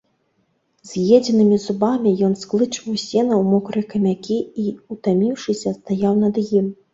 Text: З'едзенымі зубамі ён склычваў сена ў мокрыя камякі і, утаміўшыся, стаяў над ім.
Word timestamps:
З'едзенымі 0.91 1.57
зубамі 1.65 2.13
ён 2.27 2.33
склычваў 2.43 2.95
сена 3.03 3.33
ў 3.41 3.47
мокрыя 3.51 3.85
камякі 3.93 4.39
і, 4.65 4.67
утаміўшыся, 4.97 5.77
стаяў 5.79 6.13
над 6.25 6.43
ім. 6.59 6.73